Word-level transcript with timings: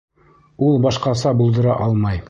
Ул 0.69 0.79
башҡаса 0.87 1.35
булдыра 1.43 1.81
алмай. 1.89 2.19